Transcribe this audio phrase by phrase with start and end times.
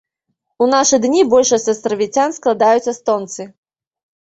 [0.65, 3.41] У нашы дні большасць астравіцян складаюць эстонцы.